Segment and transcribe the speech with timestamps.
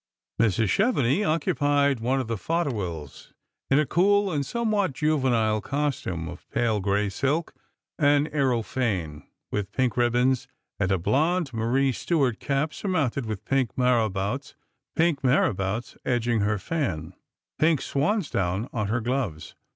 [0.41, 0.63] Mrs.
[0.65, 3.33] Chf venix occupied one of the fauteuils,
[3.69, 7.53] in a cool and somewhat Juvenile costume of pale gray silk
[7.99, 10.47] and areophane, with pink ribbons,
[10.79, 14.55] and a blonde Marie Stuart cap surmounted with pink marabouts,
[14.95, 17.13] pink marabouts edging her fan,
[17.59, 19.53] pink swansdown on her gloves.